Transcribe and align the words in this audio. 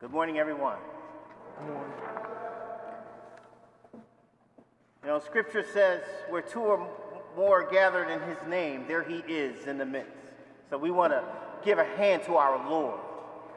Good 0.00 0.12
morning, 0.12 0.38
everyone. 0.38 0.76
Good 1.58 1.74
morning. 1.74 1.92
You 5.02 5.08
know, 5.08 5.18
Scripture 5.18 5.64
says, 5.74 6.02
where 6.28 6.40
two 6.40 6.60
or 6.60 6.88
more 7.36 7.62
are 7.62 7.68
gathered 7.68 8.08
in 8.08 8.20
His 8.20 8.38
name, 8.48 8.84
there 8.86 9.02
He 9.02 9.16
is 9.26 9.66
in 9.66 9.76
the 9.76 9.84
midst. 9.84 10.12
So 10.70 10.78
we 10.78 10.92
want 10.92 11.14
to 11.14 11.24
give 11.64 11.78
a 11.78 11.84
hand 11.84 12.22
to 12.26 12.36
our 12.36 12.70
Lord 12.70 13.00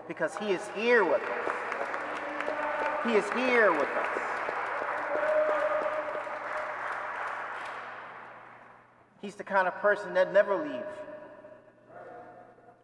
because 0.07 0.35
He 0.38 0.47
is 0.47 0.67
here 0.75 1.05
with 1.05 1.21
us. 1.21 1.54
He 3.05 3.14
is 3.14 3.30
here 3.34 3.71
with 3.71 3.89
us. 3.89 4.20
He's 9.21 9.36
the 9.36 9.44
kind 9.44 9.68
of 9.68 9.76
person 9.76 10.16
that 10.16 10.34
never 10.34 10.55
leaves 10.55 10.73
you, 10.73 11.96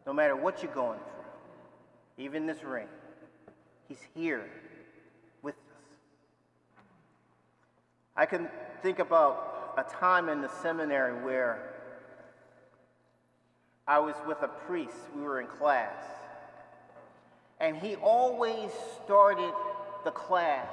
no 0.05 0.13
matter 0.13 0.35
what 0.35 0.61
you're 0.61 0.71
going 0.71 0.99
through, 0.99 2.23
even 2.23 2.45
this 2.45 2.63
rain. 2.63 2.85
He's 3.87 4.05
here 4.13 4.45
with 5.41 5.55
us. 5.55 6.81
I 8.15 8.25
can 8.25 8.49
think 8.81 8.99
about 8.99 9.75
a 9.77 9.83
time 9.83 10.29
in 10.29 10.41
the 10.41 10.49
seminary 10.61 11.23
where 11.23 11.73
I 13.87 13.99
was 13.99 14.15
with 14.27 14.41
a 14.41 14.49
priest, 14.49 14.97
we 15.15 15.21
were 15.21 15.39
in 15.39 15.47
class, 15.47 16.03
and 17.59 17.77
he 17.77 17.95
always 17.95 18.71
started 19.03 19.53
the 20.03 20.11
class 20.11 20.67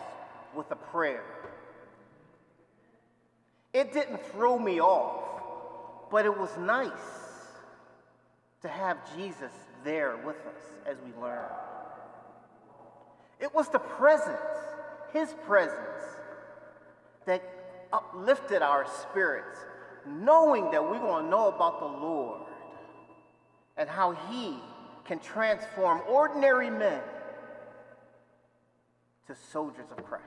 with 0.55 0.71
a 0.73 0.77
prayer. 0.77 1.23
It 3.73 3.93
didn't 3.93 4.25
throw 4.33 4.59
me 4.59 4.81
off, 4.81 6.11
but 6.11 6.25
it 6.25 6.37
was 6.37 6.51
nice 6.59 6.91
to 8.63 8.69
have 8.69 8.99
Jesus 9.17 9.53
there 9.85 10.17
with 10.25 10.37
us 10.37 10.63
as 10.87 10.97
we 11.05 11.23
learn. 11.23 11.51
It 13.45 13.55
was 13.55 13.69
the 13.69 13.79
presence, 13.79 14.41
his 15.13 15.35
presence, 15.47 16.01
that 17.27 17.43
uplifted 17.93 18.63
our 18.63 18.87
spirits, 19.03 19.59
knowing 20.07 20.71
that 20.71 20.83
we're 20.83 20.99
going 20.99 21.25
to 21.25 21.31
know 21.31 21.49
about 21.49 21.79
the 21.79 21.85
Lord 21.85 22.41
and 23.77 23.87
how 23.87 24.13
he 24.31 24.57
can 25.05 25.19
transform 25.19 26.01
ordinary 26.09 26.71
men 26.71 27.03
to 29.27 29.37
soldiers 29.53 29.91
of 29.95 30.03
Christ. 30.07 30.25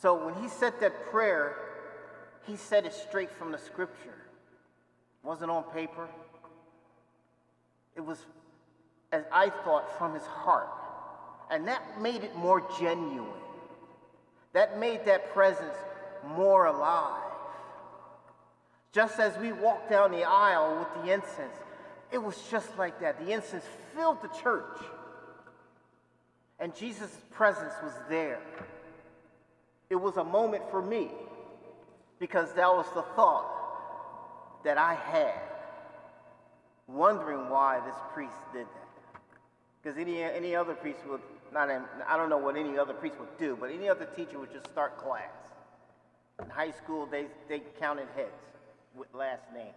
So 0.00 0.24
when 0.24 0.42
he 0.42 0.48
said 0.48 0.72
that 0.80 1.10
prayer, 1.10 1.54
he 2.46 2.56
said 2.56 2.86
it 2.86 2.94
straight 2.94 3.30
from 3.30 3.52
the 3.52 3.58
scripture. 3.58 4.24
It 5.22 5.26
wasn't 5.26 5.50
on 5.50 5.64
paper. 5.64 6.08
It 7.94 8.00
was, 8.00 8.24
as 9.12 9.24
I 9.32 9.50
thought, 9.50 9.98
from 9.98 10.14
his 10.14 10.24
heart. 10.24 10.68
And 11.50 11.66
that 11.68 12.00
made 12.00 12.24
it 12.24 12.36
more 12.36 12.62
genuine. 12.78 13.30
That 14.52 14.78
made 14.78 15.04
that 15.06 15.32
presence 15.32 15.76
more 16.36 16.66
alive. 16.66 17.22
Just 18.92 19.18
as 19.18 19.36
we 19.38 19.52
walked 19.52 19.90
down 19.90 20.10
the 20.10 20.24
aisle 20.24 20.78
with 20.78 21.04
the 21.04 21.12
incense, 21.12 21.54
it 22.10 22.18
was 22.18 22.36
just 22.50 22.76
like 22.78 23.00
that. 23.00 23.24
The 23.24 23.32
incense 23.32 23.64
filled 23.94 24.22
the 24.22 24.28
church. 24.28 24.78
And 26.58 26.74
Jesus' 26.74 27.16
presence 27.30 27.74
was 27.82 27.92
there. 28.08 28.40
It 29.90 29.96
was 29.96 30.16
a 30.16 30.24
moment 30.24 30.64
for 30.70 30.82
me 30.82 31.10
because 32.18 32.52
that 32.54 32.68
was 32.68 32.86
the 32.94 33.02
thought 33.14 33.54
that 34.64 34.76
I 34.76 34.94
had, 34.94 35.40
wondering 36.88 37.48
why 37.48 37.80
this 37.86 37.94
priest 38.12 38.34
did 38.52 38.66
that. 38.66 38.87
Because 39.88 40.02
any, 40.02 40.22
any 40.22 40.54
other 40.54 40.74
priest 40.74 40.98
would, 41.08 41.22
not, 41.50 41.70
I 41.70 42.18
don't 42.18 42.28
know 42.28 42.36
what 42.36 42.56
any 42.56 42.76
other 42.76 42.92
priest 42.92 43.18
would 43.18 43.38
do, 43.38 43.56
but 43.58 43.70
any 43.70 43.88
other 43.88 44.04
teacher 44.04 44.38
would 44.38 44.52
just 44.52 44.66
start 44.66 44.98
class. 44.98 45.30
In 46.42 46.50
high 46.50 46.72
school, 46.72 47.06
they, 47.06 47.24
they 47.48 47.62
counted 47.80 48.06
heads 48.14 48.28
with 48.94 49.08
last 49.14 49.44
names. 49.54 49.72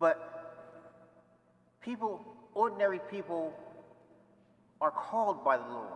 But 0.00 0.58
people, 1.80 2.20
ordinary 2.52 2.98
people, 3.12 3.54
are 4.80 4.90
called 4.90 5.44
by 5.44 5.56
the 5.56 5.68
Lord. 5.68 5.92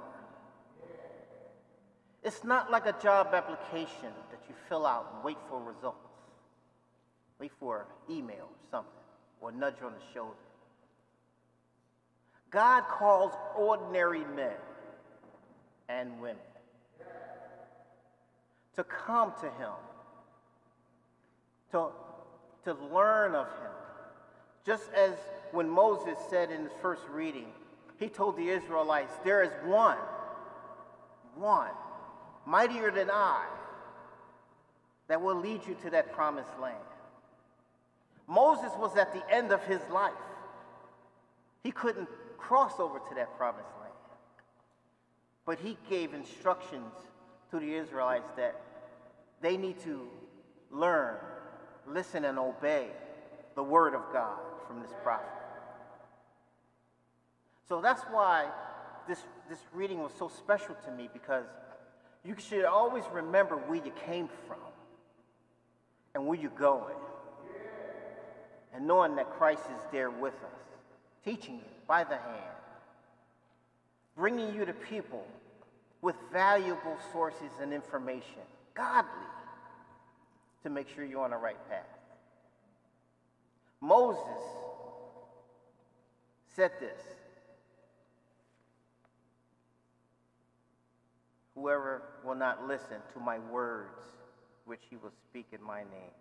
It's 2.22 2.44
not 2.44 2.70
like 2.70 2.86
a 2.86 2.94
job 3.02 3.34
application 3.34 4.12
that 4.30 4.38
you 4.48 4.54
fill 4.68 4.86
out 4.86 5.10
and 5.16 5.24
wait 5.24 5.38
for 5.50 5.60
results. 5.60 5.98
Wait 7.40 7.50
for 7.58 7.88
an 8.08 8.16
email 8.16 8.44
or 8.44 8.70
something, 8.70 8.92
or 9.40 9.50
nudge 9.50 9.82
on 9.84 9.94
the 9.94 10.14
shoulder. 10.14 10.36
God 12.54 12.84
calls 12.88 13.32
ordinary 13.56 14.24
men 14.36 14.54
and 15.88 16.20
women 16.20 16.36
to 18.76 18.84
come 18.84 19.32
to 19.40 19.46
Him, 19.46 19.72
to, 21.72 21.88
to 22.62 22.76
learn 22.94 23.34
of 23.34 23.46
Him. 23.46 23.72
Just 24.64 24.84
as 24.92 25.14
when 25.50 25.68
Moses 25.68 26.16
said 26.30 26.52
in 26.52 26.64
the 26.64 26.70
first 26.80 27.02
reading, 27.12 27.46
he 27.98 28.08
told 28.08 28.36
the 28.36 28.48
Israelites, 28.48 29.12
There 29.24 29.42
is 29.42 29.50
one, 29.64 29.98
one, 31.34 31.70
mightier 32.46 32.92
than 32.92 33.10
I, 33.10 33.46
that 35.08 35.20
will 35.20 35.36
lead 35.36 35.66
you 35.66 35.76
to 35.82 35.90
that 35.90 36.12
promised 36.12 36.56
land. 36.62 36.76
Moses 38.28 38.70
was 38.78 38.96
at 38.96 39.12
the 39.12 39.28
end 39.28 39.50
of 39.50 39.62
his 39.64 39.80
life. 39.90 40.12
He 41.64 41.72
couldn't 41.72 42.08
cross 42.38 42.78
over 42.78 42.98
to 42.98 43.14
that 43.16 43.36
promised 43.36 43.68
land. 43.80 43.92
But 45.46 45.58
he 45.58 45.76
gave 45.88 46.14
instructions 46.14 46.92
to 47.50 47.58
the 47.58 47.74
Israelites 47.74 48.30
that 48.36 48.60
they 49.40 49.56
need 49.56 49.78
to 49.80 50.08
learn, 50.70 51.16
listen, 51.86 52.24
and 52.24 52.38
obey 52.38 52.88
the 53.54 53.62
word 53.62 53.94
of 53.94 54.02
God 54.12 54.38
from 54.66 54.80
this 54.80 54.90
prophet. 55.02 55.28
So 57.68 57.80
that's 57.80 58.02
why 58.04 58.48
this, 59.08 59.18
this 59.48 59.58
reading 59.72 60.02
was 60.02 60.12
so 60.18 60.28
special 60.28 60.74
to 60.84 60.90
me 60.90 61.08
because 61.12 61.44
you 62.24 62.34
should 62.38 62.64
always 62.64 63.04
remember 63.12 63.56
where 63.56 63.84
you 63.84 63.92
came 64.06 64.28
from 64.46 64.58
and 66.14 66.26
where 66.26 66.38
you're 66.38 66.50
going. 66.50 66.94
And 68.74 68.86
knowing 68.86 69.14
that 69.16 69.30
Christ 69.30 69.62
is 69.76 69.82
there 69.92 70.10
with 70.10 70.34
us, 70.34 70.60
teaching 71.24 71.56
you 71.56 71.73
by 71.86 72.04
the 72.04 72.16
hand, 72.16 72.56
bringing 74.16 74.54
you 74.54 74.64
to 74.64 74.72
people 74.72 75.26
with 76.02 76.16
valuable 76.32 76.96
sources 77.12 77.50
and 77.60 77.72
information, 77.72 78.42
godly, 78.74 79.10
to 80.62 80.70
make 80.70 80.88
sure 80.94 81.04
you're 81.04 81.24
on 81.24 81.30
the 81.30 81.36
right 81.36 81.56
path. 81.68 81.86
Moses 83.80 84.42
said 86.54 86.72
this 86.80 87.00
Whoever 91.54 92.02
will 92.24 92.34
not 92.34 92.66
listen 92.66 92.96
to 93.12 93.20
my 93.20 93.38
words, 93.38 94.00
which 94.64 94.80
he 94.90 94.96
will 94.96 95.12
speak 95.30 95.46
in 95.52 95.62
my 95.62 95.80
name, 95.80 96.14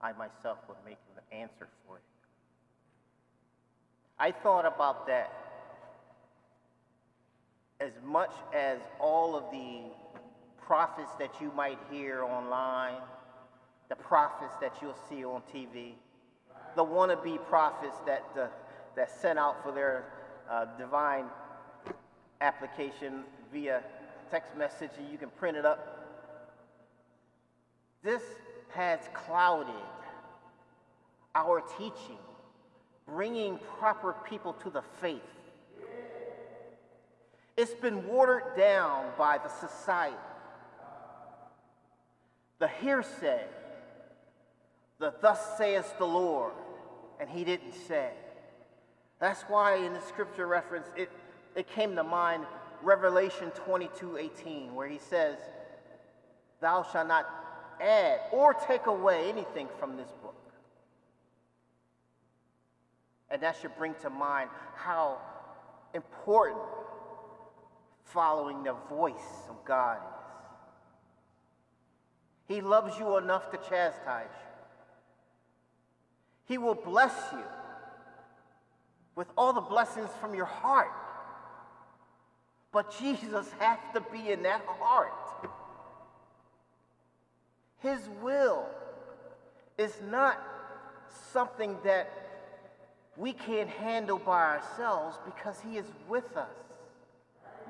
I 0.00 0.12
myself 0.12 0.58
will 0.66 0.78
make 0.84 0.98
an 1.16 1.38
answer 1.38 1.68
for 1.86 1.98
it. 1.98 2.13
I 4.24 4.32
thought 4.32 4.64
about 4.64 5.06
that 5.08 5.30
as 7.78 7.92
much 8.02 8.32
as 8.54 8.78
all 8.98 9.36
of 9.36 9.44
the 9.52 9.82
prophets 10.66 11.10
that 11.18 11.42
you 11.42 11.52
might 11.54 11.78
hear 11.90 12.24
online, 12.24 13.02
the 13.90 13.96
prophets 13.96 14.54
that 14.62 14.72
you'll 14.80 14.96
see 15.10 15.26
on 15.26 15.42
TV, 15.54 15.92
the 16.74 16.82
wannabe 16.82 17.36
prophets 17.50 17.96
that, 18.06 18.24
uh, 18.40 18.46
that 18.96 19.10
sent 19.10 19.38
out 19.38 19.62
for 19.62 19.72
their 19.72 20.06
uh, 20.50 20.64
divine 20.78 21.26
application 22.40 23.24
via 23.52 23.82
text 24.30 24.56
message 24.56 24.92
and 24.96 25.12
you 25.12 25.18
can 25.18 25.28
print 25.28 25.54
it 25.54 25.66
up. 25.66 26.32
This 28.02 28.22
has 28.72 29.00
clouded 29.12 29.74
our 31.34 31.62
teaching, 31.76 32.16
bringing 33.06 33.58
proper 33.78 34.14
people 34.28 34.54
to 34.54 34.70
the 34.70 34.82
faith. 35.00 35.22
It's 37.56 37.74
been 37.74 38.06
watered 38.06 38.56
down 38.56 39.06
by 39.16 39.38
the 39.38 39.48
society, 39.48 40.16
the 42.58 42.68
hearsay, 42.68 43.44
the 44.98 45.14
thus 45.20 45.56
saith 45.56 45.94
the 45.98 46.06
Lord, 46.06 46.52
and 47.20 47.30
he 47.30 47.44
didn't 47.44 47.74
say. 47.86 48.10
That's 49.20 49.42
why 49.42 49.76
in 49.76 49.92
the 49.92 50.00
scripture 50.00 50.46
reference, 50.46 50.86
it, 50.96 51.10
it 51.54 51.68
came 51.68 51.94
to 51.94 52.02
mind 52.02 52.44
Revelation 52.82 53.50
22 53.50 54.18
18, 54.18 54.74
where 54.74 54.88
he 54.88 54.98
says, 54.98 55.38
Thou 56.60 56.84
shalt 56.92 57.08
not 57.08 57.26
add 57.80 58.20
or 58.32 58.54
take 58.54 58.86
away 58.86 59.28
anything 59.28 59.68
from 59.78 59.96
this 59.96 60.10
book. 60.22 60.33
And 63.34 63.42
that 63.42 63.56
should 63.60 63.76
bring 63.76 63.94
to 64.02 64.10
mind 64.10 64.48
how 64.76 65.18
important 65.92 66.60
following 68.04 68.62
the 68.62 68.74
voice 68.88 69.48
of 69.50 69.56
God 69.64 69.96
is. 69.96 70.02
He 72.46 72.60
loves 72.60 72.96
you 72.96 73.16
enough 73.16 73.50
to 73.50 73.56
chastise 73.56 74.28
you. 74.30 74.46
He 76.44 76.58
will 76.58 76.76
bless 76.76 77.12
you 77.32 77.42
with 79.16 79.26
all 79.36 79.52
the 79.52 79.62
blessings 79.62 80.10
from 80.20 80.36
your 80.36 80.44
heart. 80.44 80.92
But 82.70 82.96
Jesus 83.00 83.50
has 83.58 83.80
to 83.94 84.00
be 84.12 84.30
in 84.30 84.44
that 84.44 84.64
heart. 84.64 85.10
His 87.80 87.98
will 88.22 88.64
is 89.76 89.92
not 90.08 90.40
something 91.32 91.76
that 91.82 92.23
we 93.16 93.32
can't 93.32 93.70
handle 93.70 94.18
by 94.18 94.56
ourselves 94.56 95.18
because 95.24 95.60
he 95.60 95.76
is 95.76 95.86
with 96.08 96.36
us. 96.36 96.48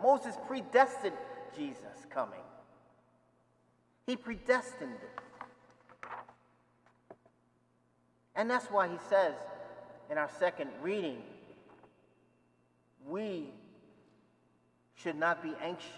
Moses 0.02 0.34
predestined 0.46 1.16
Jesus 1.56 2.06
coming. 2.10 2.40
He 4.06 4.16
predestined 4.16 4.94
it. 4.94 5.20
And 8.36 8.50
that's 8.50 8.66
why 8.66 8.88
he 8.88 8.96
says 9.08 9.34
in 10.10 10.18
our 10.18 10.30
second 10.38 10.70
reading, 10.82 11.22
we 13.06 13.50
should 14.96 15.16
not 15.16 15.42
be 15.42 15.52
anxious. 15.62 15.88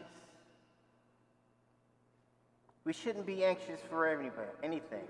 We 2.85 2.93
shouldn't 2.93 3.27
be 3.27 3.45
anxious 3.45 3.81
for 3.89 4.07
anybody, 4.07 4.49
anything. 4.63 5.05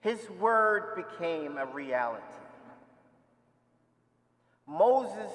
His 0.00 0.18
word 0.38 0.94
became 0.96 1.58
a 1.58 1.66
reality. 1.66 2.22
Moses' 4.66 5.32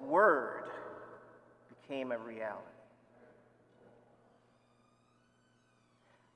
word 0.00 0.64
became 1.68 2.12
a 2.12 2.18
reality. 2.18 2.62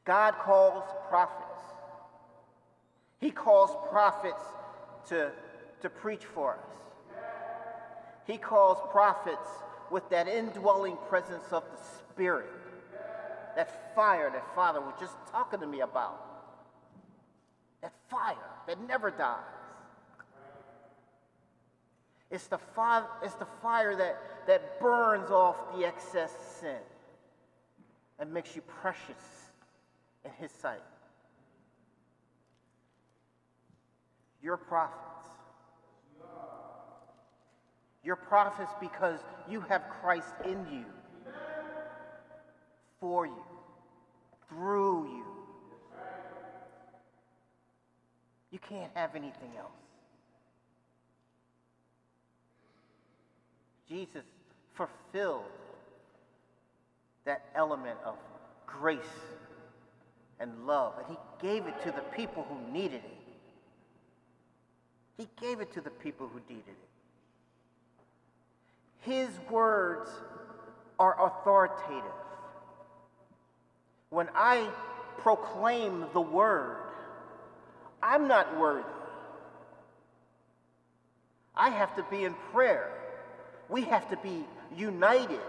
God 0.05 0.35
calls 0.39 0.85
prophets. 1.09 1.45
He 3.21 3.31
calls 3.31 3.71
prophets 3.91 4.43
to, 5.09 5.31
to 5.83 5.91
preach 5.91 6.25
for 6.25 6.55
us. 6.55 7.21
He 8.27 8.39
calls 8.39 8.79
prophets 8.91 9.49
with 9.91 10.09
that 10.11 10.29
indwelling 10.29 10.97
presence 11.09 11.53
of 11.53 11.65
the 11.65 11.85
Spirit, 12.11 12.51
that 13.57 13.95
fire 13.95 14.31
that 14.31 14.55
Father 14.55 14.81
was 14.81 14.95
just 14.99 15.15
talking 15.31 15.61
to 15.61 15.67
me 15.67 15.81
about. 15.81 16.28
That 17.83 17.93
fire 18.11 18.37
that 18.67 18.81
never 18.87 19.11
dies. 19.11 19.39
It's 22.31 22.47
the, 22.47 22.59
fire, 22.59 23.07
it's 23.23 23.35
the 23.37 23.47
fire 23.63 23.97
that, 23.97 24.21
that 24.47 24.81
burns 24.81 25.31
off 25.31 25.57
the 25.75 25.87
excess 25.87 26.33
sin 26.61 26.77
and 28.19 28.33
makes 28.33 28.55
you 28.55 28.63
precious 28.63 29.51
in 30.25 30.31
His 30.39 30.51
sight. 30.51 30.83
You're 34.43 34.59
prophets. 34.59 35.09
You're 38.05 38.17
prophets 38.17 38.71
because 38.81 39.21
you 39.49 39.61
have 39.61 39.83
Christ 40.01 40.33
in 40.45 40.67
you, 40.71 40.85
for 43.01 43.27
you, 43.27 43.43
through 44.49 45.09
you. 45.09 45.28
You 48.51 48.59
can't 48.59 48.91
have 48.95 49.15
anything 49.15 49.51
else. 49.59 49.71
Jesus 53.89 54.25
fulfilled 54.75 55.45
that 57.25 57.45
element 57.55 57.99
of 58.05 58.17
grace 58.67 58.99
and 60.41 60.67
love, 60.67 60.95
and 60.99 61.07
he 61.09 61.47
gave 61.47 61.67
it 61.67 61.83
to 61.83 61.91
the 61.91 62.03
people 62.17 62.47
who 62.49 62.73
needed 62.73 63.03
it. 63.05 63.19
He 65.17 65.29
gave 65.41 65.61
it 65.61 65.73
to 65.75 65.81
the 65.81 65.91
people 65.91 66.29
who 66.29 66.41
needed 66.49 66.69
it. 66.69 66.89
His 69.01 69.29
words 69.51 70.11
are 70.99 71.27
authoritative. 71.27 72.05
When 74.11 74.29
I 74.35 74.69
proclaim 75.19 76.07
the 76.13 76.21
word, 76.21 76.88
I'm 78.09 78.27
not 78.27 78.59
worthy. 78.59 78.89
I 81.55 81.69
have 81.69 81.95
to 81.97 82.03
be 82.05 82.25
in 82.25 82.35
prayer. 82.53 82.91
We 83.69 83.83
have 83.83 84.09
to 84.09 84.17
be 84.17 84.47
united. 84.75 85.41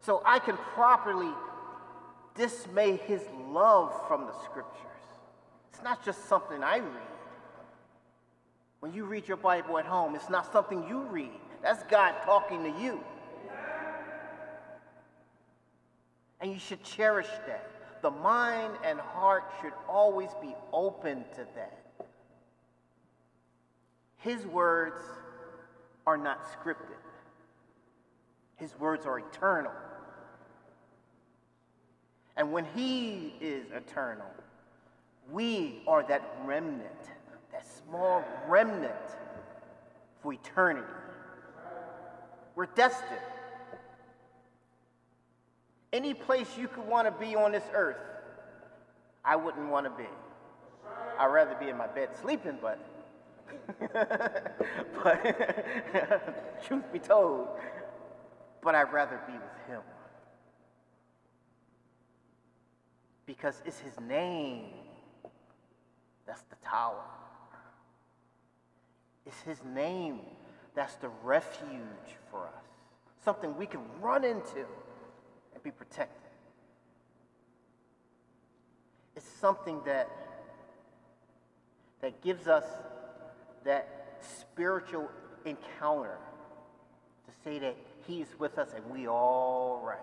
So 0.00 0.22
I 0.24 0.38
can 0.38 0.56
properly 0.72 1.30
dismay 2.34 2.96
his 2.96 3.20
love 3.50 3.92
from 4.08 4.22
the 4.22 4.32
scriptures. 4.44 4.86
It's 5.74 5.82
not 5.82 6.02
just 6.02 6.26
something 6.30 6.64
I 6.64 6.78
read. 6.78 7.12
When 8.80 8.94
you 8.94 9.04
read 9.04 9.28
your 9.28 9.36
Bible 9.36 9.76
at 9.76 9.84
home, 9.84 10.14
it's 10.14 10.30
not 10.30 10.50
something 10.50 10.88
you 10.88 11.02
read. 11.02 11.40
That's 11.62 11.82
God 11.90 12.14
talking 12.24 12.62
to 12.62 12.80
you. 12.80 13.00
And 16.40 16.50
you 16.50 16.58
should 16.58 16.82
cherish 16.82 17.28
that. 17.46 17.75
The 18.06 18.12
mind 18.12 18.74
and 18.84 19.00
heart 19.00 19.50
should 19.60 19.72
always 19.88 20.30
be 20.40 20.54
open 20.72 21.24
to 21.34 21.44
that. 21.56 22.06
His 24.18 24.46
words 24.46 25.00
are 26.06 26.16
not 26.16 26.38
scripted, 26.52 27.02
His 28.58 28.78
words 28.78 29.06
are 29.06 29.18
eternal. 29.18 29.72
And 32.36 32.52
when 32.52 32.64
He 32.76 33.34
is 33.40 33.72
eternal, 33.72 34.30
we 35.32 35.82
are 35.88 36.04
that 36.04 36.22
remnant 36.44 37.10
that 37.50 37.66
small 37.88 38.24
remnant 38.46 38.94
for 40.22 40.32
eternity. 40.32 40.86
We're 42.54 42.66
destined. 42.66 43.18
Any 45.96 46.12
place 46.12 46.46
you 46.58 46.68
could 46.68 46.86
want 46.86 47.06
to 47.06 47.26
be 47.26 47.34
on 47.34 47.52
this 47.52 47.64
earth, 47.72 47.96
I 49.24 49.34
wouldn't 49.34 49.70
want 49.70 49.86
to 49.86 49.90
be. 49.90 50.08
I'd 51.18 51.28
rather 51.28 51.54
be 51.58 51.70
in 51.70 51.78
my 51.78 51.86
bed 51.86 52.10
sleeping, 52.20 52.58
but 52.60 52.78
but 55.02 56.60
truth 56.66 56.84
be 56.92 56.98
told, 56.98 57.48
but 58.62 58.74
I'd 58.74 58.92
rather 58.92 59.18
be 59.26 59.32
with 59.32 59.66
him. 59.68 59.80
Because 63.24 63.62
it's 63.64 63.78
his 63.78 63.98
name 64.06 64.66
that's 66.26 66.42
the 66.42 66.56
tower. 66.62 67.04
It's 69.24 69.40
His 69.40 69.62
name 69.64 70.20
that's 70.74 70.96
the 70.96 71.08
refuge 71.22 72.18
for 72.30 72.46
us, 72.46 72.64
something 73.24 73.56
we 73.56 73.66
can 73.66 73.80
run 74.00 74.24
into 74.24 74.66
be 75.66 75.72
protected. 75.72 76.30
It's 79.16 79.26
something 79.40 79.80
that, 79.84 80.08
that 82.02 82.22
gives 82.22 82.46
us 82.46 82.62
that 83.64 84.20
spiritual 84.20 85.10
encounter 85.44 86.18
to 87.26 87.32
say 87.42 87.58
that 87.58 87.76
He's 88.06 88.28
with 88.38 88.58
us 88.58 88.68
and 88.76 88.88
we 88.88 89.08
all 89.08 89.82
right. 89.84 89.98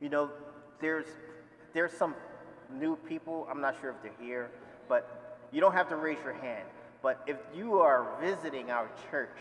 You 0.00 0.10
know, 0.10 0.30
there's 0.80 1.06
there's 1.74 1.92
some 1.92 2.14
new 2.72 2.94
people. 2.94 3.48
I'm 3.50 3.60
not 3.60 3.74
sure 3.80 3.90
if 3.90 3.96
they're 4.00 4.24
here, 4.24 4.50
but 4.88 5.48
you 5.50 5.60
don't 5.60 5.74
have 5.74 5.88
to 5.88 5.96
raise 5.96 6.18
your 6.22 6.34
hand, 6.34 6.68
but 7.02 7.20
if 7.26 7.36
you 7.52 7.80
are 7.80 8.06
visiting 8.20 8.70
our 8.70 8.88
church, 9.10 9.36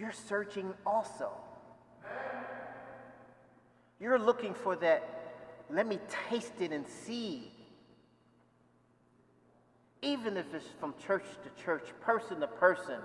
you're 0.00 0.12
searching 0.12 0.72
also. 0.86 1.30
You're 4.00 4.18
looking 4.18 4.54
for 4.54 4.74
that, 4.76 5.06
let 5.68 5.86
me 5.86 5.98
taste 6.30 6.54
it 6.60 6.72
and 6.72 6.86
see. 6.86 7.52
Even 10.00 10.38
if 10.38 10.46
it's 10.54 10.64
from 10.80 10.94
church 11.06 11.24
to 11.44 11.62
church, 11.62 11.84
person 12.00 12.40
to 12.40 12.46
person, 12.46 12.98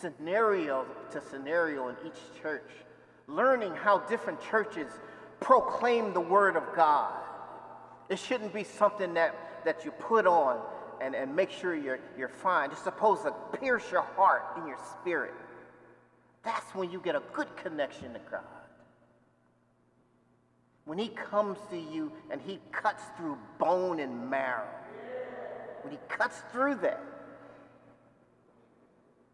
scenario 0.00 0.86
to 1.10 1.20
scenario 1.20 1.88
in 1.88 1.96
each 2.06 2.40
church, 2.42 2.70
learning 3.26 3.74
how 3.74 3.98
different 3.98 4.40
churches 4.40 4.90
proclaim 5.38 6.14
the 6.14 6.20
Word 6.20 6.56
of 6.56 6.64
God. 6.74 7.12
It 8.08 8.18
shouldn't 8.18 8.54
be 8.54 8.64
something 8.64 9.12
that 9.14 9.34
that 9.66 9.84
you 9.84 9.90
put 9.90 10.26
on 10.26 10.60
and, 11.00 11.14
and 11.14 11.34
make 11.34 11.50
sure 11.50 11.74
you're, 11.74 11.98
you're 12.16 12.28
fine. 12.28 12.70
It's 12.70 12.82
supposed 12.82 13.22
to 13.24 13.32
pierce 13.58 13.90
your 13.92 14.02
heart 14.02 14.44
and 14.56 14.66
your 14.66 14.78
spirit. 14.98 15.34
That's 16.44 16.74
when 16.74 16.90
you 16.90 17.00
get 17.00 17.14
a 17.14 17.22
good 17.32 17.54
connection 17.56 18.12
to 18.14 18.20
God. 18.30 18.44
when 20.88 20.96
he 20.96 21.08
comes 21.08 21.58
to 21.68 21.76
you 21.76 22.10
and 22.30 22.40
he 22.40 22.58
cuts 22.72 23.02
through 23.18 23.36
bone 23.58 24.00
and 24.00 24.30
marrow, 24.30 24.64
when 25.82 25.92
he 25.92 25.98
cuts 26.08 26.42
through 26.50 26.76
that 26.76 27.04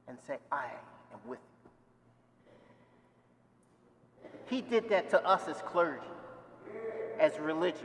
and 0.09 0.19
say, 0.27 0.37
I 0.51 0.67
am 1.13 1.21
with 1.29 1.39
you. 1.65 1.71
He 4.51 4.63
did 4.63 4.89
that 4.89 5.11
to 5.11 5.25
us 5.25 5.47
as 5.47 5.63
clergy, 5.63 6.03
as 7.21 7.39
religious. 7.39 7.81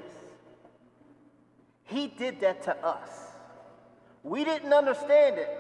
He 1.84 2.08
did 2.08 2.42
that 2.42 2.64
to 2.64 2.76
us. 2.84 3.12
We 4.24 4.44
didn't 4.46 4.74
understand 4.74 5.38
it, 5.38 5.59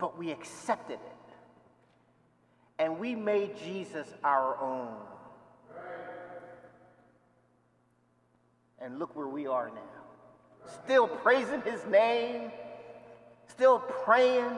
but 0.00 0.18
we 0.18 0.32
accepted 0.32 0.94
it. 0.94 1.34
And 2.78 2.98
we 2.98 3.14
made 3.14 3.56
Jesus 3.58 4.08
our 4.24 4.58
own. 4.58 4.96
And 8.80 8.98
look 8.98 9.14
where 9.14 9.28
we 9.28 9.46
are 9.46 9.68
now. 9.68 10.72
Still 10.84 11.06
praising 11.06 11.60
his 11.62 11.84
name, 11.86 12.50
still 13.48 13.78
praying, 13.78 14.50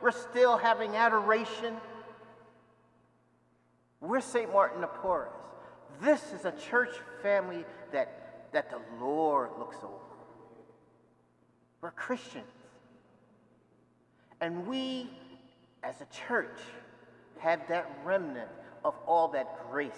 we're 0.00 0.12
still 0.12 0.56
having 0.56 0.96
adoration. 0.96 1.74
We're 4.00 4.20
St. 4.20 4.50
Martin 4.50 4.80
de 4.80 4.86
Porres. 4.86 5.28
This 6.00 6.32
is 6.32 6.44
a 6.44 6.52
church 6.52 6.94
family 7.22 7.64
that, 7.92 8.48
that 8.52 8.70
the 8.70 8.80
Lord 9.00 9.50
looks 9.58 9.76
over. 9.82 9.92
We're 11.82 11.90
Christians. 11.90 12.44
And 14.40 14.66
we, 14.66 15.10
as 15.82 16.00
a 16.00 16.06
church, 16.26 16.58
have 17.38 17.66
that 17.68 17.90
remnant 18.04 18.50
of 18.84 18.94
all 19.06 19.28
that 19.28 19.70
grace 19.70 19.92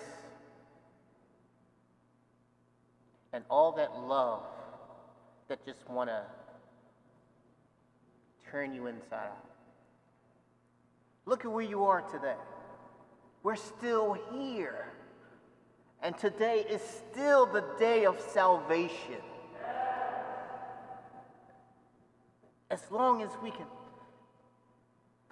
and 3.33 3.45
all 3.51 3.73
that 3.73 3.97
love 4.07 4.43
that 5.49 5.65
just 5.65 5.89
want 5.89 6.11
to 6.11 6.23
turn 8.51 8.73
you 8.73 8.87
inside 8.87 9.27
out. 9.27 9.45
Look 11.27 11.45
at 11.45 11.51
where 11.51 11.65
you 11.65 11.85
are 11.85 12.01
today. 12.03 12.37
We're 13.43 13.57
still 13.57 14.17
here. 14.33 14.87
And 16.03 16.17
today 16.17 16.65
is 16.71 16.81
still 16.81 17.45
the 17.45 17.65
day 17.79 18.07
of 18.07 18.21
salvation. 18.21 19.23
As 22.71 22.81
long 22.91 23.23
as 23.23 23.31
we 23.43 23.51
can 23.51 23.67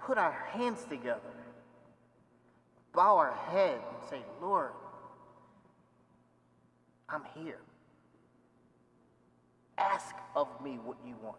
put 0.07 0.17
our 0.17 0.31
hands 0.53 0.85
together, 0.89 1.19
bow 2.93 3.17
our 3.17 3.33
head, 3.51 3.75
and 3.75 4.09
say, 4.09 4.21
Lord, 4.41 4.71
I'm 7.09 7.23
here. 7.35 7.59
Ask 9.77 10.15
of 10.33 10.47
me 10.63 10.79
what 10.85 10.95
you 11.05 11.13
want. 11.21 11.37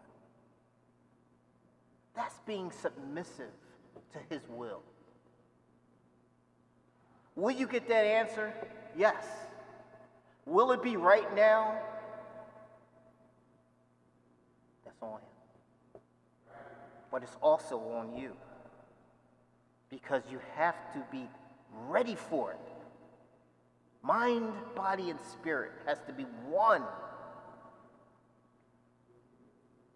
That's 2.15 2.39
being 2.45 2.69
submissive 2.69 3.49
to 4.13 4.19
his 4.29 4.43
will. 4.47 4.83
Will 7.35 7.51
you 7.51 7.65
get 7.65 7.87
that 7.87 8.05
answer? 8.05 8.53
Yes. 8.95 9.25
Will 10.45 10.71
it 10.73 10.83
be 10.83 10.95
right 10.95 11.35
now? 11.35 11.75
That's 14.85 15.01
on 15.01 15.13
him. 15.13 16.01
But 17.11 17.23
it's 17.23 17.37
also 17.41 17.79
on 17.79 18.15
you. 18.15 18.35
Because 19.89 20.23
you 20.29 20.39
have 20.55 20.75
to 20.93 21.03
be 21.11 21.27
ready 21.87 22.15
for 22.15 22.51
it. 22.51 22.59
Mind, 24.01 24.53
body, 24.75 25.09
and 25.09 25.19
spirit 25.19 25.71
has 25.85 25.99
to 26.07 26.13
be 26.13 26.23
one. 26.47 26.83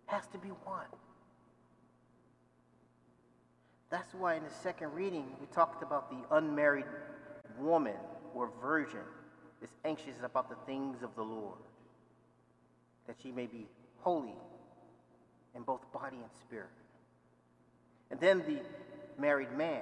Has 0.07 0.27
to 0.27 0.37
be 0.37 0.49
one. 0.49 0.85
That's 3.89 4.13
why 4.15 4.35
in 4.35 4.43
the 4.43 4.49
second 4.49 4.93
reading 4.93 5.25
we 5.39 5.45
talked 5.47 5.83
about 5.83 6.09
the 6.09 6.35
unmarried 6.35 6.85
woman 7.59 7.93
or 8.33 8.49
virgin 8.59 9.05
is 9.61 9.69
anxious 9.85 10.15
about 10.23 10.49
the 10.49 10.55
things 10.65 11.03
of 11.03 11.15
the 11.15 11.21
Lord, 11.21 11.59
that 13.07 13.15
she 13.21 13.31
may 13.31 13.45
be 13.45 13.67
holy 13.99 14.33
in 15.55 15.61
both 15.61 15.81
body 15.93 16.17
and 16.17 16.31
spirit. 16.41 16.69
And 18.11 18.19
then 18.19 18.39
the 18.39 18.59
married 19.19 19.51
man 19.57 19.81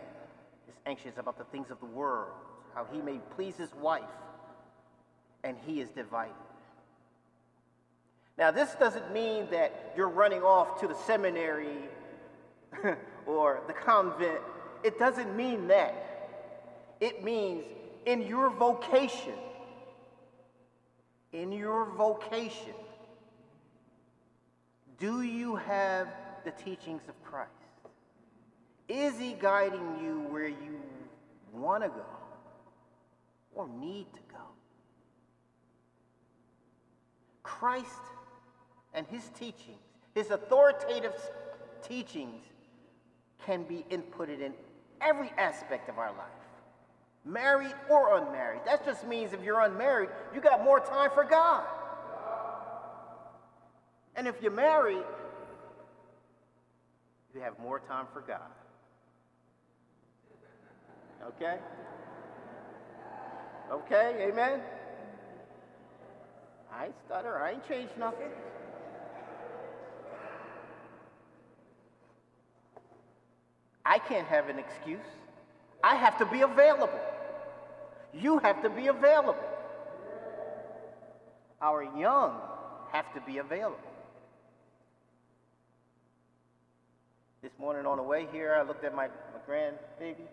is 0.68 0.76
anxious 0.86 1.18
about 1.18 1.38
the 1.38 1.44
things 1.46 1.72
of 1.72 1.80
the 1.80 1.86
world, 1.86 2.32
how 2.74 2.86
he 2.92 3.02
may 3.02 3.20
please 3.36 3.56
his 3.56 3.74
wife, 3.76 4.04
and 5.44 5.58
he 5.66 5.82
is 5.82 5.90
divided. 5.90 6.34
Now, 8.38 8.52
this 8.52 8.74
doesn't 8.76 9.14
mean 9.14 9.48
that 9.52 9.94
you're 9.96 10.10
running 10.10 10.42
off 10.42 10.80
to 10.82 10.88
the 10.88 10.96
seminary 10.96 11.78
or 13.26 13.62
the 13.68 13.74
convent. 13.74 14.40
It 14.84 14.98
doesn't 14.98 15.36
mean 15.36 15.68
that. 15.68 16.30
It 17.00 17.24
means 17.24 17.66
in 18.06 18.22
your 18.22 18.50
vocation, 18.50 19.34
in 21.34 21.52
your 21.52 21.86
vocation, 21.86 22.74
do 24.98 25.22
you 25.22 25.56
have 25.56 26.08
the 26.46 26.52
teachings 26.52 27.02
of 27.08 27.24
Christ? 27.24 27.61
Is 28.92 29.18
he 29.18 29.38
guiding 29.40 30.00
you 30.04 30.28
where 30.30 30.50
you 30.50 30.82
want 31.54 31.82
to 31.84 31.88
go 31.88 32.06
or 33.56 33.70
need 33.80 34.06
to 34.14 34.20
go? 34.30 34.44
Christ 37.42 37.88
and 38.94 39.08
his 39.08 39.30
teachings, 39.30 39.80
his 40.14 40.30
authoritative 40.30 41.14
teachings, 41.82 42.44
can 43.46 43.64
be 43.64 43.86
inputted 43.90 44.42
in 44.42 44.54
every 45.00 45.32
aspect 45.38 45.88
of 45.88 45.98
our 45.98 46.12
life 46.12 46.42
married 47.24 47.74
or 47.90 48.18
unmarried. 48.18 48.62
That 48.66 48.84
just 48.84 49.08
means 49.08 49.32
if 49.32 49.42
you're 49.42 49.62
unmarried, 49.62 50.10
you 50.34 50.42
got 50.42 50.66
more 50.66 50.82
time 50.82 51.12
for 51.14 51.24
God. 51.24 51.64
And 54.18 54.28
if 54.28 54.42
you're 54.42 54.52
married, 54.52 55.04
you 57.34 57.40
have 57.40 57.58
more 57.60 57.80
time 57.80 58.08
for 58.12 58.22
God. 58.22 58.42
Okay? 61.28 61.58
Okay, 63.72 64.28
amen? 64.30 64.60
I 66.74 66.90
stutter, 67.06 67.38
I 67.38 67.52
ain't 67.52 67.68
changed 67.68 67.98
nothing. 67.98 68.30
I 73.86 74.00
can't 74.00 74.28
have 74.28 74.50
an 74.50 74.60
excuse. 74.60 75.00
I 75.84 75.96
have 75.96 76.18
to 76.20 76.26
be 76.26 76.42
available. 76.42 77.00
You 78.14 78.40
have 78.40 78.62
to 78.64 78.70
be 78.70 78.88
available. 78.88 79.36
Our 81.62 81.84
young 81.98 82.40
have 82.92 83.14
to 83.14 83.22
be 83.22 83.38
available. 83.38 83.78
This 87.42 87.52
morning 87.60 87.86
on 87.86 87.98
the 87.98 88.04
way 88.04 88.28
here, 88.32 88.56
I 88.58 88.62
looked 88.64 88.84
at 88.84 88.96
my, 88.96 89.08
my 89.08 89.54
grandbaby. 89.54 90.28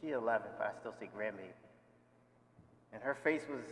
She's 0.00 0.12
11, 0.12 0.48
but 0.58 0.66
I 0.66 0.80
still 0.80 0.94
say 0.98 1.08
grandbaby. 1.16 1.52
And 2.92 3.02
her 3.02 3.14
face 3.14 3.42
was 3.48 3.64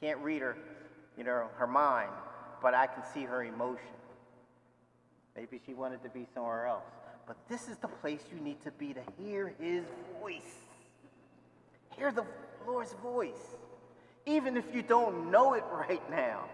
can't 0.00 0.18
read 0.20 0.42
her, 0.42 0.56
you 1.16 1.24
know, 1.24 1.48
her 1.56 1.66
mind, 1.66 2.10
but 2.62 2.74
I 2.74 2.86
can 2.86 3.02
see 3.12 3.24
her 3.24 3.42
emotion. 3.42 3.84
Maybe 5.36 5.60
she 5.64 5.74
wanted 5.74 6.02
to 6.02 6.08
be 6.08 6.26
somewhere 6.34 6.66
else. 6.66 6.84
But 7.26 7.36
this 7.48 7.68
is 7.68 7.76
the 7.78 7.88
place 7.88 8.20
you 8.32 8.40
need 8.40 8.62
to 8.62 8.70
be 8.72 8.94
to 8.94 9.02
hear 9.18 9.54
his 9.60 9.84
voice. 10.20 10.54
Hear 11.96 12.12
the 12.12 12.24
Lord's 12.66 12.94
voice. 13.02 13.56
Even 14.26 14.56
if 14.56 14.64
you 14.74 14.82
don't 14.82 15.30
know 15.30 15.54
it 15.54 15.64
right 15.72 16.02
now. 16.10 16.44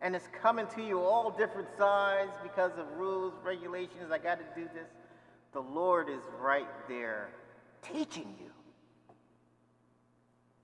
And 0.00 0.14
it's 0.14 0.28
coming 0.40 0.66
to 0.76 0.82
you 0.82 1.00
all 1.00 1.30
different 1.30 1.68
sides 1.76 2.32
because 2.42 2.72
of 2.78 2.86
rules, 2.96 3.34
regulations. 3.44 4.12
I 4.12 4.18
got 4.18 4.38
to 4.38 4.60
do 4.60 4.68
this. 4.72 4.86
The 5.52 5.60
Lord 5.60 6.08
is 6.08 6.22
right 6.40 6.68
there 6.88 7.30
teaching 7.82 8.34
you. 8.40 8.50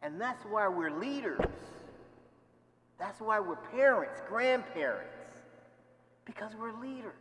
And 0.03 0.21
that's 0.21 0.45
why 0.45 0.69
we're 0.69 0.91
leaders. 0.91 1.41
That's 2.99 3.21
why 3.21 3.41
we're 3.41 3.57
parents, 3.57 4.21
grandparents, 4.29 5.37
because 6.25 6.53
we're 6.55 6.79
leaders. 6.81 7.13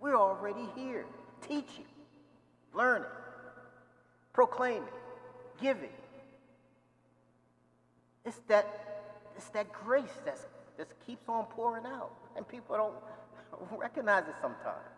We're 0.00 0.16
already 0.16 0.66
here, 0.74 1.06
teaching, 1.46 1.86
learning, 2.74 3.08
proclaiming, 4.32 4.88
giving. 5.60 5.88
It's 8.24 8.40
that, 8.48 8.66
it's 9.36 9.48
that 9.50 9.72
grace 9.72 10.08
that's, 10.24 10.44
that 10.78 10.88
keeps 11.06 11.28
on 11.28 11.44
pouring 11.46 11.86
out, 11.86 12.12
and 12.36 12.46
people 12.46 12.76
don't 12.76 12.94
recognize 13.80 14.24
it 14.28 14.34
sometimes. 14.40 14.88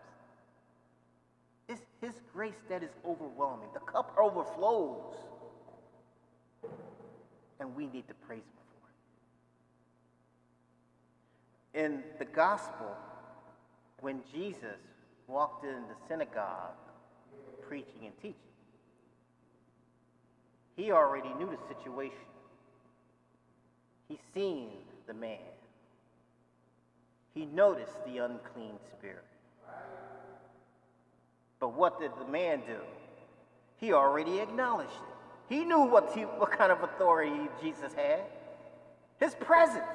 It's, 1.69 1.81
His 2.01 2.13
grace 2.33 2.61
that 2.69 2.83
is 2.83 2.91
overwhelming. 3.05 3.67
The 3.73 3.79
cup 3.81 4.15
overflows. 4.19 5.15
And 7.59 7.75
we 7.75 7.87
need 7.87 8.07
to 8.07 8.13
praise 8.13 8.39
Him 8.39 8.65
for 11.73 11.79
it. 11.79 11.85
In 11.85 12.03
the 12.19 12.25
gospel, 12.25 12.95
when 14.01 14.21
Jesus 14.33 14.77
walked 15.27 15.65
in 15.65 15.69
the 15.71 15.95
synagogue 16.07 16.75
preaching 17.67 18.05
and 18.05 18.13
teaching, 18.21 18.35
he 20.75 20.91
already 20.91 21.29
knew 21.39 21.47
the 21.47 21.75
situation. 21.75 22.17
He 24.07 24.19
seen 24.33 24.69
the 25.07 25.13
man. 25.13 25.39
He 27.37 27.45
noticed 27.45 27.93
the 28.03 28.17
unclean 28.17 28.79
spirit. 28.97 29.23
But 31.59 31.75
what 31.75 31.99
did 31.99 32.09
the 32.19 32.25
man 32.31 32.63
do? 32.65 32.79
He 33.75 33.93
already 33.93 34.39
acknowledged 34.39 34.89
it. 34.89 35.53
He 35.55 35.63
knew 35.63 35.81
what, 35.81 36.11
he, 36.15 36.21
what 36.21 36.51
kind 36.51 36.71
of 36.71 36.81
authority 36.81 37.47
Jesus 37.61 37.93
had. 37.93 38.21
His 39.19 39.35
presence. 39.35 39.85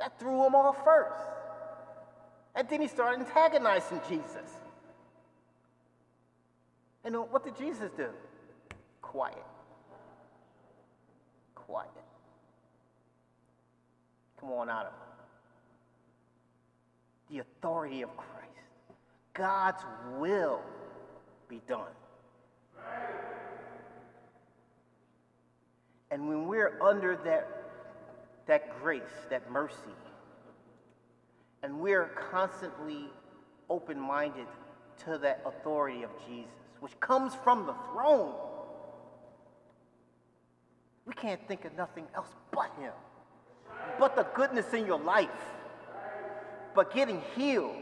That 0.00 0.18
threw 0.18 0.44
him 0.44 0.56
off 0.56 0.82
first. 0.82 1.14
And 2.56 2.68
then 2.68 2.80
he 2.80 2.88
started 2.88 3.20
antagonizing 3.20 4.00
Jesus. 4.08 4.50
And 7.04 7.14
what 7.30 7.44
did 7.44 7.56
Jesus 7.56 7.92
do? 7.96 8.08
Quiet. 9.00 9.38
Quiet. 11.54 11.90
Come 14.40 14.50
on 14.50 14.68
out 14.68 14.86
of. 14.86 15.11
The 17.32 17.38
authority 17.38 18.02
of 18.02 18.14
Christ. 18.16 18.32
God's 19.32 19.82
will 20.18 20.60
be 21.48 21.62
done. 21.66 21.90
And 26.10 26.28
when 26.28 26.46
we're 26.46 26.78
under 26.82 27.16
that, 27.24 27.48
that 28.46 28.78
grace, 28.82 29.02
that 29.30 29.50
mercy, 29.50 29.76
and 31.62 31.80
we're 31.80 32.08
constantly 32.30 33.06
open 33.70 33.98
minded 33.98 34.46
to 35.06 35.16
that 35.16 35.40
authority 35.46 36.02
of 36.02 36.10
Jesus, 36.28 36.50
which 36.80 37.00
comes 37.00 37.34
from 37.34 37.64
the 37.64 37.74
throne, 37.90 38.34
we 41.06 41.14
can't 41.14 41.40
think 41.48 41.64
of 41.64 41.74
nothing 41.78 42.04
else 42.14 42.28
but 42.50 42.70
Him, 42.78 42.92
but 43.98 44.16
the 44.16 44.24
goodness 44.34 44.74
in 44.74 44.84
your 44.84 45.00
life, 45.00 45.30
but 46.74 46.94
getting 46.94 47.22
healed. 47.36 47.76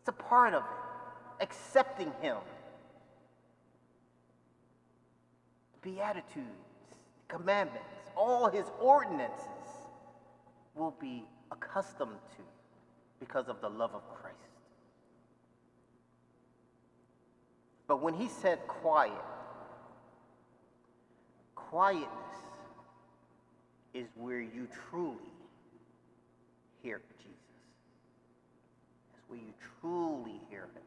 It's 0.00 0.08
a 0.08 0.12
part 0.12 0.54
of 0.54 0.62
it, 0.62 1.44
accepting 1.44 2.12
Him. 2.20 2.36
Beatitudes, 5.82 6.46
commandments, 7.28 8.10
all 8.16 8.48
His 8.50 8.66
ordinances 8.80 9.48
will 10.74 10.94
be 11.00 11.24
accustomed 11.50 12.18
to 12.36 12.42
because 13.20 13.48
of 13.48 13.60
the 13.60 13.68
love 13.68 13.94
of 13.94 14.02
Christ. 14.14 14.36
But 17.88 18.02
when 18.02 18.14
he 18.14 18.28
said 18.28 18.58
quiet, 18.68 19.12
quietness 21.54 22.08
is 23.94 24.06
where 24.14 24.40
you 24.40 24.68
truly 24.90 25.16
hear 26.82 27.00
Jesus. 27.18 27.37
Where 29.28 29.38
you 29.38 29.52
truly 29.80 30.40
hear 30.50 30.62
him. 30.62 30.82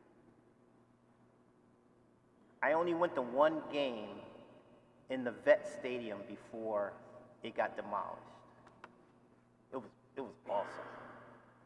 I 2.62 2.74
only 2.74 2.93
went 2.93 3.15
to 3.15 3.21
one 3.21 3.62
game 3.71 4.10
in 5.10 5.24
the 5.24 5.31
vet 5.31 5.67
stadium 5.79 6.19
before 6.27 6.94
it 7.44 7.55
got 7.55 7.75
demolished. 7.75 8.22
It 9.74 9.77
was 9.77 9.89
it 10.15 10.22
was 10.22 10.35
awesome. 10.50 10.68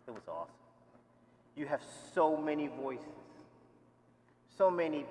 It 0.07 0.11
was 0.11 0.23
awesome. 0.27 0.53
You 1.55 1.65
have 1.65 1.81
so 2.13 2.37
many 2.37 2.67
voices, 2.67 3.05
so 4.57 4.69
many 4.69 5.05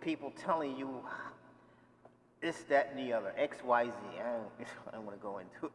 people 0.00 0.32
telling 0.36 0.76
you 0.76 1.00
this, 2.40 2.56
that, 2.68 2.90
and 2.94 2.98
the 2.98 3.12
other, 3.12 3.32
X, 3.36 3.58
Y, 3.64 3.84
Z. 3.84 3.90
I 4.20 4.22
don't, 4.22 4.48
I 4.88 4.90
don't 4.92 5.04
want 5.04 5.18
to 5.18 5.22
go 5.22 5.38
into 5.38 5.66
it. 5.66 5.72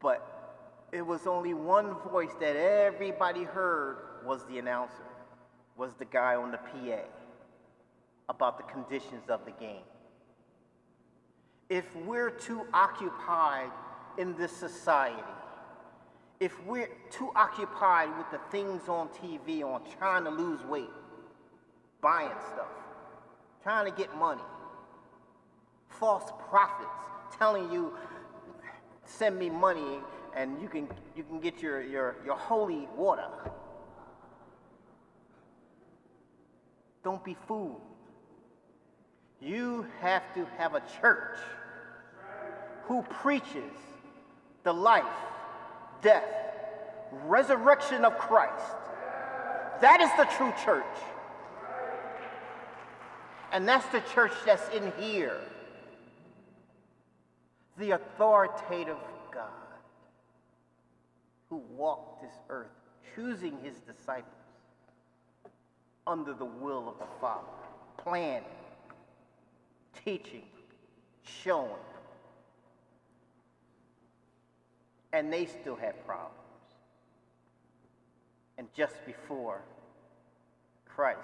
But 0.00 0.88
it 0.92 1.06
was 1.06 1.26
only 1.26 1.54
one 1.54 1.94
voice 2.10 2.32
that 2.40 2.56
everybody 2.56 3.44
heard 3.44 3.98
was 4.26 4.44
the 4.50 4.58
announcer, 4.58 5.04
was 5.76 5.94
the 5.94 6.04
guy 6.04 6.34
on 6.34 6.50
the 6.50 6.58
PA 6.58 7.00
about 8.28 8.58
the 8.58 8.64
conditions 8.64 9.28
of 9.28 9.44
the 9.44 9.52
game. 9.52 9.84
If 11.68 11.84
we're 12.04 12.30
too 12.30 12.62
occupied 12.72 13.70
in 14.18 14.36
this 14.36 14.52
society 14.52 15.22
if 16.40 16.52
we're 16.64 16.90
too 17.10 17.30
occupied 17.34 18.10
with 18.18 18.30
the 18.30 18.38
things 18.50 18.88
on 18.88 19.08
TV, 19.08 19.62
on 19.62 19.80
trying 19.98 20.24
to 20.24 20.30
lose 20.30 20.62
weight, 20.64 20.90
buying 22.02 22.30
stuff, 22.52 22.68
trying 23.62 23.90
to 23.90 23.96
get 23.96 24.14
money, 24.16 24.42
false 25.88 26.30
prophets 26.48 26.90
telling 27.38 27.72
you, 27.72 27.94
send 29.04 29.38
me 29.38 29.48
money 29.48 29.98
and 30.36 30.60
you 30.60 30.68
can, 30.68 30.88
you 31.16 31.24
can 31.24 31.40
get 31.40 31.62
your, 31.62 31.82
your, 31.82 32.16
your 32.24 32.36
holy 32.36 32.86
water. 32.96 33.28
Don't 37.06 37.22
be 37.22 37.36
fooled. 37.46 37.80
You 39.40 39.86
have 40.00 40.24
to 40.34 40.44
have 40.58 40.74
a 40.74 40.82
church 41.00 41.38
who 42.86 43.02
preaches 43.02 43.62
the 44.64 44.72
life 44.72 45.04
death, 46.02 46.24
resurrection 47.26 48.04
of 48.04 48.18
Christ. 48.18 48.74
That 49.80 50.00
is 50.00 50.10
the 50.16 50.24
true 50.36 50.52
church. 50.64 50.98
And 53.52 53.68
that's 53.68 53.86
the 53.90 54.02
church 54.12 54.32
that's 54.44 54.68
in 54.70 54.92
here. 54.98 55.38
The 57.78 57.92
authoritative 57.92 58.98
God 59.32 59.78
who 61.50 61.62
walked 61.70 62.22
this 62.22 62.34
earth, 62.48 62.74
choosing 63.14 63.58
his 63.62 63.76
disciples 63.82 64.45
under 66.06 66.32
the 66.32 66.44
will 66.44 66.88
of 66.88 66.98
the 66.98 67.06
Father, 67.20 67.46
planning, 67.96 68.44
teaching, 70.04 70.44
showing, 71.22 71.70
and 75.12 75.32
they 75.32 75.46
still 75.46 75.76
had 75.76 76.04
problems. 76.06 76.34
And 78.58 78.68
just 78.74 78.94
before 79.04 79.62
Christ 80.86 81.18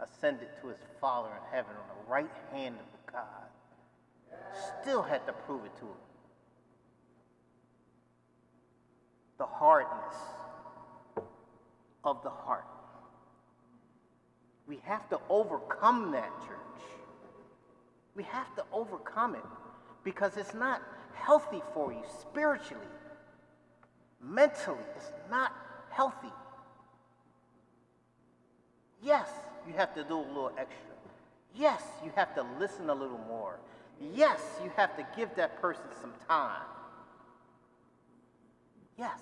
ascended 0.00 0.48
to 0.62 0.68
his 0.68 0.78
Father 1.00 1.28
in 1.30 1.56
heaven 1.56 1.72
on 1.72 1.88
the 1.88 2.10
right 2.10 2.30
hand 2.52 2.76
of 2.76 3.12
God, 3.12 3.46
still 4.82 5.02
had 5.02 5.26
to 5.26 5.32
prove 5.32 5.64
it 5.64 5.76
to 5.78 5.84
him. 5.84 6.02
The 9.38 9.46
hardness 9.46 10.16
of 12.04 12.22
the 12.22 12.30
heart. 12.30 12.64
We 14.66 14.80
have 14.84 15.08
to 15.10 15.20
overcome 15.28 16.12
that, 16.12 16.30
church. 16.40 16.86
We 18.14 18.24
have 18.24 18.54
to 18.56 18.64
overcome 18.72 19.34
it 19.34 19.44
because 20.02 20.36
it's 20.36 20.54
not 20.54 20.82
healthy 21.14 21.62
for 21.74 21.92
you 21.92 22.02
spiritually, 22.20 22.86
mentally. 24.20 24.78
It's 24.96 25.12
not 25.30 25.52
healthy. 25.90 26.32
Yes, 29.02 29.28
you 29.66 29.74
have 29.74 29.94
to 29.94 30.04
do 30.04 30.16
a 30.16 30.26
little 30.26 30.52
extra. 30.58 30.94
Yes, 31.54 31.82
you 32.04 32.10
have 32.16 32.34
to 32.34 32.44
listen 32.58 32.90
a 32.90 32.94
little 32.94 33.20
more. 33.28 33.58
Yes, 34.14 34.40
you 34.62 34.70
have 34.76 34.96
to 34.96 35.06
give 35.16 35.34
that 35.36 35.60
person 35.60 35.84
some 36.00 36.12
time. 36.28 36.62
Yes. 38.98 39.20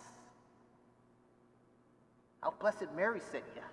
How 2.42 2.52
Blessed 2.60 2.86
Mary 2.96 3.20
said 3.30 3.42
yes. 3.54 3.64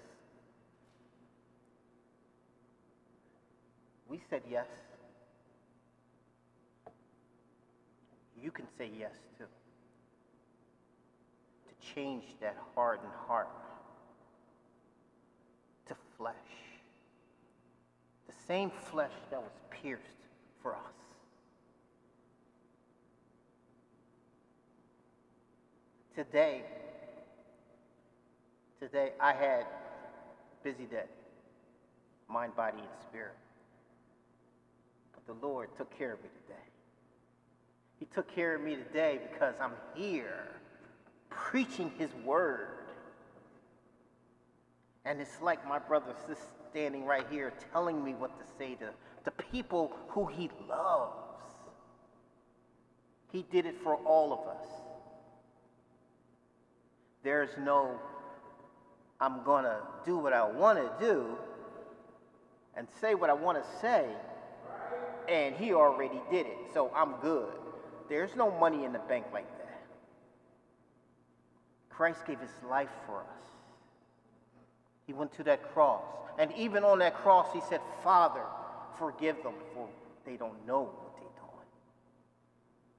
We 4.12 4.19
said 4.30 4.41
yes. 4.52 4.67
you 8.43 8.52
can 8.52 8.65
say 8.78 8.89
yes 9.00 9.13
to. 9.38 9.45
To 11.69 11.93
change 11.95 12.24
that 12.41 12.58
hardened 12.76 13.13
heart 13.28 13.47
to 15.88 15.95
flesh. 16.17 16.34
The 18.28 18.34
same 18.47 18.71
flesh 18.91 19.13
that 19.30 19.41
was 19.41 19.52
pierced 19.69 20.04
for 20.62 20.74
us. 20.74 20.82
Today, 26.15 26.63
today 28.82 29.12
I 29.19 29.32
had 29.32 29.65
busy 30.63 30.86
day, 30.86 31.06
mind, 32.28 32.56
body, 32.56 32.80
and 32.80 33.02
spirit. 33.08 33.36
The 35.32 35.48
Lord 35.48 35.70
took 35.78 35.98
care 35.98 36.13
of 36.13 36.22
me 36.22 36.30
today. 36.46 36.60
He 38.00 38.06
took 38.06 38.34
care 38.36 38.56
of 38.56 38.62
me 38.62 38.76
today 38.76 39.20
because 39.32 39.54
I'm 39.62 39.72
here 39.96 40.50
preaching 41.30 41.89
His 41.98 42.10
word. 42.26 42.67
And 45.06 45.22
it's 45.22 45.41
like 45.41 45.65
my 45.65 45.80
brother 45.80 46.13
is 46.30 46.38
standing 46.70 47.06
right 47.06 47.26
here 47.32 47.54
telling 47.72 48.04
me 48.04 48.13
what 48.13 48.38
to 48.39 48.46
say 48.58 48.76
to 48.76 48.89
the 49.24 49.32
people 49.32 49.94
who 50.10 50.26
He 50.26 50.50
loves. 50.67 51.13
He 53.32 53.46
did 53.50 53.65
it 53.65 53.76
for 53.82 53.96
all 53.96 54.34
of 54.34 54.39
us. 54.50 54.67
There's 57.24 57.52
no, 57.58 57.98
I'm 59.22 59.44
going 59.46 59.63
to 59.63 59.78
do 60.06 60.17
what 60.17 60.34
I 60.34 60.46
want 60.46 60.78
to 60.78 61.06
do 61.06 61.38
and 62.76 62.86
say 63.00 63.15
what 63.15 63.30
I 63.30 63.34
want 63.34 63.58
to 63.63 63.80
say, 63.80 64.06
and 65.32 65.56
He 65.56 65.74
already 65.74 66.22
did 66.30 66.46
it, 66.46 66.58
so 66.74 66.91
I'm 66.96 67.13
good. 67.22 67.50
There's 68.10 68.36
no 68.36 68.52
money 68.52 68.84
in 68.84 68.91
the 68.91 69.00
bank 69.00 69.26
like 69.32 69.50
that. 69.60 69.82
Christ 71.89 72.26
gave 72.28 72.39
His 72.39 72.52
life 72.70 72.89
for 73.06 73.20
us. 73.20 73.44
He 75.08 75.13
went 75.13 75.34
to 75.34 75.44
that 75.44 75.74
cross. 75.74 76.04
And 76.38 76.52
even 76.58 76.84
on 76.84 77.00
that 77.00 77.15
cross, 77.15 77.48
He 77.54 77.62
said, 77.70 77.80
Father, 78.04 78.41
forgive 79.00 79.41
them, 79.44 79.54
for 79.74 79.88
they 80.26 80.36
don't 80.36 80.65
know 80.67 80.82
what 80.82 81.15
they're 81.15 81.24
doing. 81.24 81.67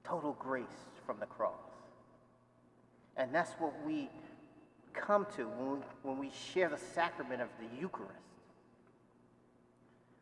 Total 0.03 0.33
grace 0.39 0.65
from 1.05 1.19
the 1.19 1.25
cross. 1.27 1.53
And 3.15 3.33
that's 3.33 3.51
what 3.53 3.73
we 3.85 4.09
come 4.93 5.27
to 5.35 5.43
when 5.45 5.71
we, 5.71 5.77
when 6.01 6.19
we 6.19 6.31
share 6.51 6.69
the 6.69 6.79
sacrament 6.93 7.41
of 7.41 7.49
the 7.59 7.79
Eucharist. 7.79 8.11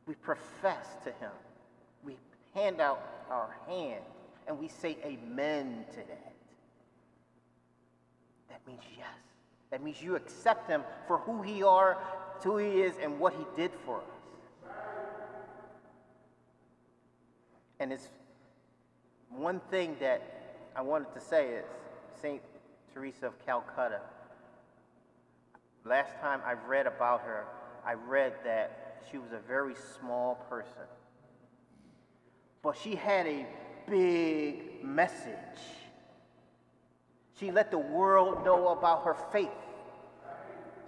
We 0.06 0.16
profess 0.16 0.88
to 1.06 1.12
Him. 1.12 1.32
Hand 2.54 2.82
out 2.82 3.02
our 3.30 3.56
hand 3.68 4.02
and 4.48 4.60
we 4.60 4.68
say 4.68 4.98
amen 5.06 5.86
to 5.92 5.98
that. 5.98 6.34
That 8.50 8.68
means 8.68 8.82
yes. 8.98 9.08
That 9.70 9.82
means 9.82 10.02
you 10.02 10.16
accept 10.16 10.70
Him 10.70 10.84
for 11.08 11.20
who 11.20 11.42
He 11.42 11.64
are, 11.64 11.98
who 12.44 12.58
He 12.58 12.82
is, 12.82 12.96
and 13.02 13.20
what 13.20 13.34
He 13.34 13.46
did 13.56 13.72
for 13.86 14.00
us. 14.00 14.74
And 17.80 17.94
it's 17.94 18.10
one 19.30 19.62
thing 19.72 19.96
that 20.02 20.22
I 20.76 20.82
wanted 20.82 21.14
to 21.14 21.22
say 21.22 21.48
is 21.48 21.66
St. 22.22 22.42
Teresa 22.94 23.28
of 23.28 23.46
Calcutta. 23.46 24.02
Last 25.86 26.20
time 26.20 26.42
I 26.46 26.54
read 26.68 26.86
about 26.86 27.22
her, 27.22 27.46
I 27.86 27.94
read 27.94 28.34
that 28.44 29.02
she 29.10 29.18
was 29.18 29.32
a 29.32 29.40
very 29.48 29.76
small 29.98 30.36
person. 30.50 30.84
But 32.64 32.78
she 32.78 32.96
had 32.96 33.26
a 33.28 33.46
big 33.90 34.84
message. 34.84 35.36
She 37.40 37.52
let 37.52 37.72
the 37.72 37.80
world 37.80 38.46
know 38.46 38.70
about 38.70 39.04
her 39.04 39.16
faith. 39.32 39.50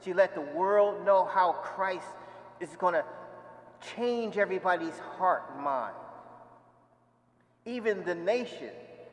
She 0.04 0.14
let 0.14 0.36
the 0.36 0.42
world 0.42 1.06
know 1.06 1.26
how 1.26 1.54
Christ 1.54 2.06
is 2.60 2.70
going 2.78 2.94
to 2.94 3.04
change 3.96 4.38
everybody's 4.38 4.98
heart 5.18 5.44
and 5.54 5.64
mind. 5.64 5.96
Even 7.66 8.04
the 8.04 8.16
nation 8.16 8.70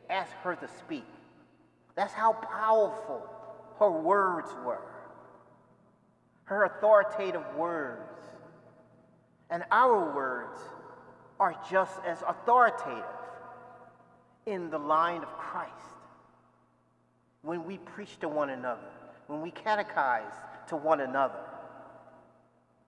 asked 0.09 0.33
her 0.43 0.55
to 0.55 0.67
speak. 0.79 1.05
That's 1.95 2.13
how 2.13 2.33
powerful 2.33 3.27
her 3.79 3.89
words 3.89 4.49
were. 4.65 4.81
Her 6.43 6.65
authoritative 6.65 7.55
words. 7.55 8.19
And 9.49 9.63
our 9.71 10.13
words 10.15 10.59
are 11.41 11.55
just 11.71 11.99
as 12.05 12.19
authoritative 12.27 13.03
in 14.45 14.69
the 14.69 14.77
line 14.77 15.23
of 15.23 15.37
Christ. 15.39 15.71
When 17.41 17.65
we 17.65 17.79
preach 17.79 18.19
to 18.19 18.29
one 18.29 18.51
another, 18.51 18.91
when 19.25 19.41
we 19.41 19.49
catechize 19.49 20.35
to 20.67 20.75
one 20.75 21.01
another, 21.01 21.39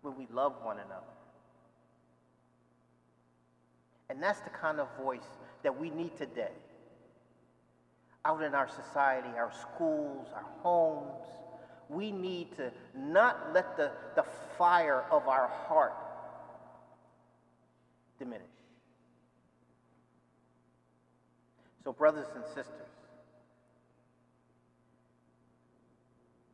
when 0.03 0.15
we 0.15 0.27
love 0.31 0.53
one 0.61 0.77
another. 0.77 1.01
And 4.11 4.21
that's 4.21 4.41
the 4.41 4.51
kind 4.51 4.79
of 4.79 4.87
voice 5.01 5.25
that 5.63 5.75
we 5.75 5.89
need 5.89 6.15
today 6.15 6.51
out 8.23 8.43
in 8.43 8.53
our 8.53 8.69
society, 8.69 9.29
our 9.35 9.51
schools, 9.51 10.27
our 10.35 10.45
homes. 10.61 11.25
We 11.89 12.11
need 12.11 12.55
to 12.57 12.71
not 12.95 13.51
let 13.51 13.77
the, 13.77 13.91
the 14.15 14.25
fire 14.59 15.05
of 15.09 15.27
our 15.27 15.47
heart 15.47 16.02
diminish. 18.19 18.47
So, 21.84 21.91
brothers 21.91 22.28
and 22.36 22.45
sisters, 22.45 22.93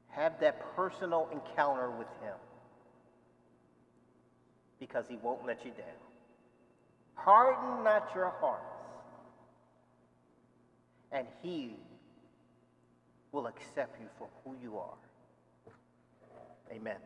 have 0.09 0.39
that 0.41 0.75
personal 0.75 1.29
encounter 1.31 1.89
with 1.91 2.07
Him 2.21 2.35
because 4.79 5.05
He 5.07 5.17
won't 5.17 5.45
let 5.45 5.63
you 5.63 5.71
down. 5.71 5.85
Harden 7.15 7.83
not 7.83 8.09
your 8.15 8.33
hearts 8.39 8.63
and 11.11 11.27
He 11.41 11.75
will 13.31 13.47
accept 13.47 13.99
you 13.99 14.07
for 14.17 14.27
who 14.43 14.55
you 14.61 14.77
are. 14.77 14.97
Amen. 16.71 16.97